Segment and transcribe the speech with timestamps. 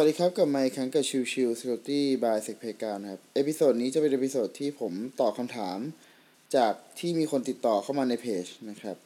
[0.00, 5.78] สวัสดีครับกับไมค์ครั้งกับชิวชิว Security by s e c p a y การครับ episode นี้จะเป็น episode ที่ผมตอบคำถาม
[6.56, 8.96] จากที่มีคนติดต่อเข้ามาในเพจนะครับ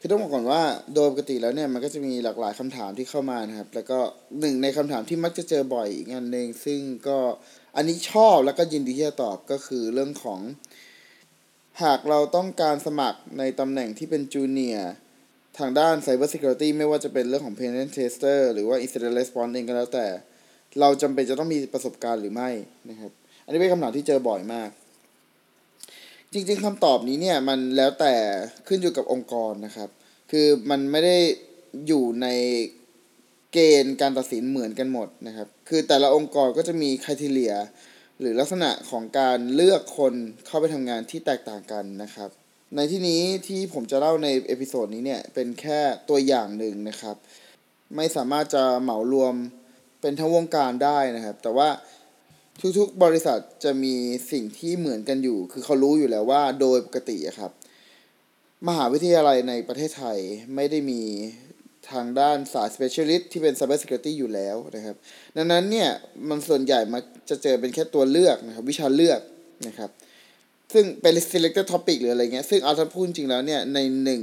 [0.00, 0.62] คือต้องบอกก่อนว่า
[0.94, 3.98] โดยปกติแล้วเนี่ยมันก็จะมีหลากหลายคำถามที่เข้ามานะครับ แล้วก็
[4.40, 7.18] หนึ่งในคำถามที่มักจะเจอบ่อยอีกอันหนึ่งซึ่งก็
[7.76, 10.40] อันนี้ชอบแล้วก็ยินดีที่จะตอบก็คือเรื่องของ
[11.82, 14.92] หากเราต้องการสมัครในตำแหน่งที่เป็น junior
[15.58, 20.06] ทางด้าน Cyber Security ไม่ว่าจะเป็นเรื่องของ Pen Tester หรือว่า Incident Response เองก็แล้วแต่
[20.80, 22.50] เราจำเป็นจะต้องมีประสบการณ์หรือไม่
[22.90, 23.12] นะครับ
[23.44, 24.70] อันนี้เป็นคำถามที่เจอบ่อยมาก
[26.32, 28.14] จริงๆคำตอบนี้เนี่ยมันแล้วแต่
[28.68, 29.88] ขึ้นอยู่กับองค์กรนะครับ
[30.30, 31.16] คือมันไม่ได้
[31.86, 32.26] อยู่ใน
[33.52, 37.54] เกณฑ์การตัดสินเหมือนกันหมดนะครับ คือแต่ละองค์กรก็จะมีคุณทีเลีย
[38.20, 40.14] หรือลักษณะของการเลือกคน
[40.46, 42.30] เข้าไปทำงานที่แตกต่างกันนะครับ
[42.76, 47.16] ในที่นี้ที่ผมจะเล่าใน episode นี้เนี่ยเป็นแค่ตัวอย่างหนึ่งนะครับ
[47.96, 49.34] ไม่สามารถจะเหมารวม
[50.04, 51.68] เป็นทั้งวงการได้นะครับ แต่ว่า
[52.78, 53.94] ทุกๆบริษัทจะมี
[54.30, 57.50] สิ่งที่เหมือนกันอยู่ คือเขารู้อยู่แล้วว่าโดยปกติครับ
[58.68, 60.18] มหาวิทยาลัยในประเทศไทย
[60.54, 61.02] ไม่ได้มี
[61.90, 64.96] ทางด้านสาย specialist ที่เป็น cyber security อยู่แล้วนะครับ
[65.36, 65.90] ดังนั้นเนี่ย
[66.28, 66.98] มันส่วนใหญ่มา
[67.30, 69.20] จะเจอเป็นแค่ตัวเลือกนะครับ วิชาเลือก
[69.66, 69.90] นะครับ
[70.72, 74.22] ซึ่งเป็น selected topic หรืออะไรเงี้ย ซึ่งเอาถ้าพูดจริงแล้วเนี่ย ในหนึ่ง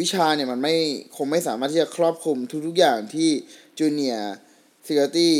[0.00, 0.74] วิชาเนี่ย มันไม่
[1.16, 3.28] คงไม่สามารถที่จะครอบคลุมทุกๆอย่างที่
[3.80, 4.24] junior
[4.88, 5.30] security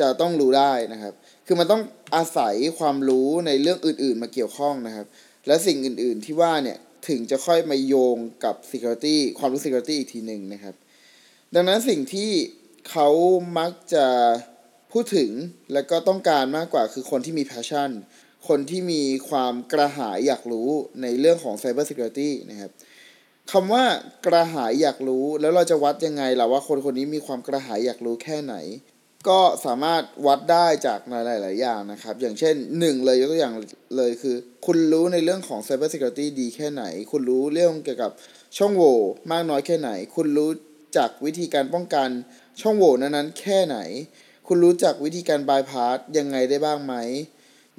[0.00, 1.14] จะต้องรู้ได้นะครับ
[1.46, 1.82] คือมันต้อง
[2.14, 5.06] อาศัยความรู้ในเรื่องอื่น ๆ มาเกี่ยวข้องนะครับ
[5.46, 10.74] และสิ่งอื่น ๆ ที่ว่าเนี่ยถึงจะค่อยมาโยงกับ security ความรู้ security อีกทีหนึ่งนะครับ
[11.54, 12.30] ดังนั้นสิ่งที่
[12.90, 13.08] เขา
[13.58, 14.06] มักจะ
[14.92, 15.30] พูดถึง
[15.72, 17.90] และก็ต้องการมากกว่าคือคนที่มี passion
[18.48, 20.68] คนที่มีความกระหายอยากรู้
[21.02, 22.70] ในเรื่องของ cyber security นะครับ
[23.52, 23.84] คำว่า
[24.26, 28.54] กระหายอยากรู้ แล้วเราจะวัดยังไงล่ะว่าคนคนนี้มีความกระหายอยากรู้แค่ไหน
[29.28, 31.12] ก็สามารถวัดได้จากห
[31.44, 33.54] ลาย ๆ อย่างนะครับ อย่างเช่นหนึ่งเลยยกตัวอย่าง
[33.96, 38.12] เลยคือ คุณรู้ในเรื่องของ cyber security ดีแค่ไหน คุณรู้เรื่องเกี่ยวกับ
[38.58, 38.98] ช่องโหว่
[39.30, 40.50] มากน้อยแค่ไหน คุณรู้
[40.96, 42.08] จากวิธีการป้องกัน
[42.60, 43.78] ช่องโหว่นั้นๆแค่ไหน
[44.46, 46.94] คุณรู้จักวิธีการบายพาสยังไงได้บ้างไหม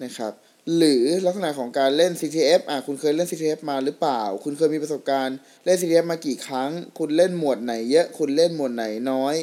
[0.04, 0.34] นะครับ
[0.76, 9.36] หรือลักษณะของการเล่น CTF อะคุณเคยเล่น CTF มาหรือเปล่า คุณเคยมีประสบการณ์เล่น CTF มากี่ครั้ง คุณเล่นหมวดไหนเยอะ คุณเล่นหมวดไหนน้อย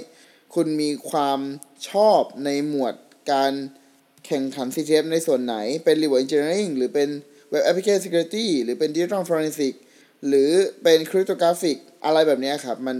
[0.54, 1.40] คุณมีความ
[1.88, 2.94] ชอบในหมวด
[3.32, 3.52] การ
[4.26, 7.08] แข่งขัน CTF ในส่วนไหน เป็น Reward Engineering หรือเป็น
[7.52, 9.74] Web Application Security หรือเป็น Digital Forensic
[10.26, 10.50] หรือ
[10.82, 12.96] เป็น Cryptographic อะไรแบบนี้ครับ มัน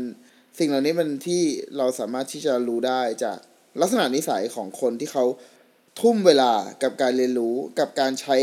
[0.58, 1.42] สิ่งเหล่านี้มันที่
[1.76, 3.38] เราสามารถที่จะรู้ได้จาก
[3.80, 5.24] ลักษณะนิสัยของคนที่เขา
[6.00, 6.52] ทุ่มเวลา
[6.82, 8.36] กับการเรียนรู้กับการใช้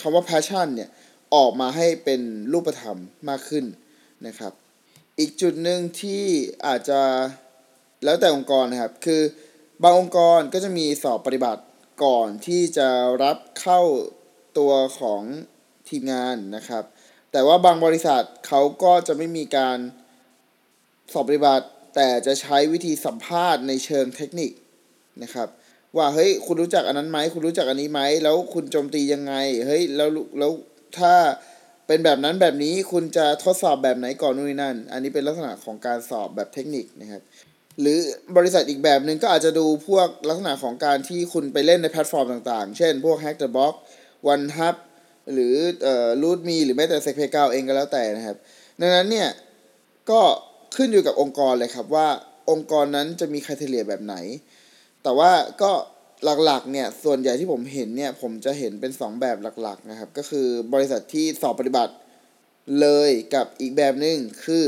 [0.00, 0.90] คำว่า passion เนี่ย
[1.34, 2.20] ออกมาให้เป็น
[2.52, 3.64] รูปธรรมมากขึ้น
[4.26, 4.52] นะครับ
[5.18, 6.22] อีกจุดหนึ่งที่
[6.66, 7.00] อาจจะ
[8.04, 9.22] แล้วแต่องค์กรนะครับ คือ
[9.82, 11.62] บางองค์กรก็จะมีสอบปฏิบัติ
[12.04, 12.88] ก่อนที่จะ
[13.22, 13.80] รับเข้า
[14.58, 15.22] ตัวของ
[15.88, 16.84] ทีมงานนะครับ
[17.32, 19.78] แต่ว่าบางบริษัทเขาก็จะไม่มีการ
[21.12, 24.50] สอบปฏิบัติ แต่จะใช้วิธีสัมภาษณ์ในเชิงเทคนิค
[25.22, 25.48] นะครับ
[25.96, 29.34] ว่าเฮ้ยคุณรู้จักอันนั้นไหมคุณรู้จักอันนี้ไหมแล้วคุณโจมตียังไง
[29.66, 30.52] เฮ้ยแล้วแล้ว
[30.98, 31.14] ถ้า
[31.86, 37.22] เป็นแบบนั้นแบบนี้คุณจะทดสอบแบบไหนก่อนนู่นนั่น อันนี้เป็นลักษณะของการสอบแบบเทคนิคนะครับ
[37.80, 37.98] หรือ
[38.36, 43.74] บริษัทอีกแบบหนึ่งก็อาจจะดูพวกลักษณะของการที่คุณไปเล่นในแพลตฟอร์มต่างๆ เช่น พวก Hack the Box
[44.32, 44.76] One Hub
[45.32, 48.36] หรือเอ่อ Root Me หรือแม้แต่ s e c p a เองก็แล้วแต่นะครับ
[48.80, 49.28] ดังนั้นเนี่ย
[50.10, 50.20] ก็
[50.76, 52.08] ขึ้นอยู่กับองค์กรเลยครับว่า
[52.50, 54.16] องค์กรนั้นจะมีคุณเลียแบบไหน
[55.02, 55.30] แต่ว่า
[55.62, 55.72] ก็
[56.44, 61.94] หลักๆเนี่ยส่วนใหญ่ที่ผมเห็นเนี่ยผมจะเห็นเป็น 2 แบบหลักๆนะครับก็คือบริษัทที่สอบปฏิบัติ
[62.80, 64.64] เลยกับอีกแบบหนึ่งคือ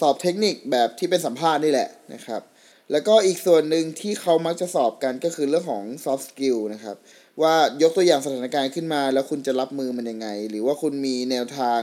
[0.00, 2.42] สอบเทคนิคแบบที่เป็นสัมภาษณ์นี่แหละนะครับ
[2.90, 6.96] แล้วก็อีกส่วนหนึ่งที่เขามักจะสอบกันก็คือเรื่องของ soft skill นะครับ
[7.42, 11.80] ว่ายกตัวอย่างสถานการณ์ขึ้นมา แล้วคุณจะรับมือมันยังไง หรือว่าคุณมีแนวทาง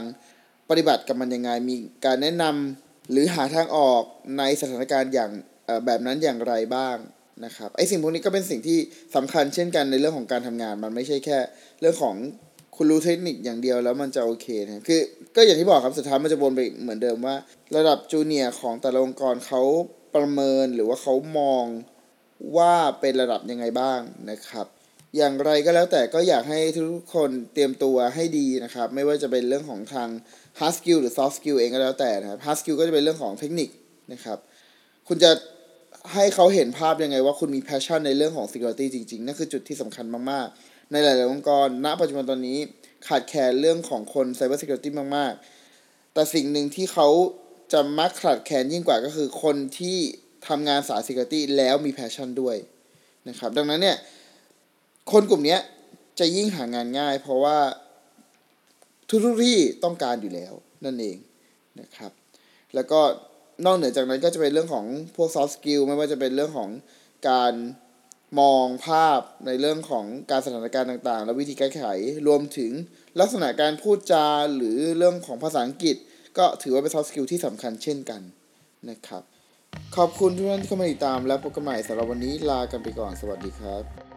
[0.70, 4.02] ปฏิบัติกับมันยังไง มีการแนะนำหรือหาทางออก
[4.38, 5.30] ในสถานการณ์อย่าง
[5.86, 6.96] แบบนั้นอย่างไรบ้าง
[7.44, 8.78] นะครับไอสิ่งพวกนี้ก็เป็นสิ่งที่
[9.16, 11.38] สำคัญเช่นกันในเรื่องของการทำงาน มันไม่ใช่แค่
[11.80, 12.16] เรื่องของ
[12.76, 15.00] คุณรู้เทคนิคอย่างเดียวแล้วมันจะโอเคนะคือ
[15.36, 17.36] ก็อย่างที่บอกครับสุดท้ายมันจะวนไปเหมือนเดิมว่า
[17.76, 19.62] ระดับจูเนียร์ของแต่ละองค์กรเขา
[20.14, 21.64] ประเมินหรือว่าเขามอง
[22.56, 24.00] ว่าเป็นระดับยังไงบ้าง
[24.30, 24.66] นะครับ
[25.16, 30.08] อย่างไรก็แล้วแต่ก็อยากให้ทุกคนเตรียมตัวให้ดีนะครับ ไม่ว่าจะเป็นเรื่องของทาง
[30.58, 33.68] hard skill หรือ soft skill เองก็แล้วแต่นะครับ hard skill ก็จะเป็นเรื่องของเทคนิค
[34.12, 34.38] นะครับ
[35.08, 35.30] คุณจะ
[36.12, 42.58] ให้เขาเห็นภาพยังไงว่าคุณมีแพชชั่นในเรื่องของ security จริง ๆ นั่นคือจุดที่สำคัญมาก ๆ ในหลาย ๆ องค์กร ณ ปัจจุบันตอนนี้
[43.06, 45.32] ขาดแคลนเรื่องของคน cyber security มาก
[45.72, 47.08] ๆ แต่สิ่งหนึ่งที่เขา
[47.72, 49.96] จะมักขาดแคลนยิ่งกว่าก็คือคนที่
[50.48, 52.56] ทำงานสาย security แล้วมีแพชชั่นด้วย
[53.28, 53.96] นะครับ ดังนั้นเนี่ย
[55.12, 55.58] คนกลุ่มนี้
[56.18, 57.58] จะยิ่งหางานง่าย เพราะว่า
[59.08, 60.52] ทุกทุกที่ต้องการอยู่แล้ว
[60.84, 61.16] นั่นเอง
[61.80, 62.12] นะครับ
[62.74, 63.00] แล้วก็
[63.64, 64.86] นอกเหนือจากนั้นก็จะเป็นเรื่องของ
[65.16, 66.70] พวก soft skill ไม่ว่าจะเป็นเรื่องของ
[67.28, 67.52] การ
[68.40, 71.84] มองภาพในเรื่องของการสถานการณ์ต่างๆ และวิธีแก้ไข
[72.26, 72.70] รวมถึง
[73.20, 75.96] ลักษณะการพูดจาหรือเรื่องของภาษาอังกฤษ
[76.38, 78.22] ก็ถือว่าเป็น soft skill ที่สำคัญเช่นกัน
[78.90, 79.22] นะครับ
[79.96, 84.13] ขอบคุณทุกท่านที่เข้ามาติดตามและพบกันใหม่สำหรับวันนี้ลากันไปก่อนสวัสดีครับ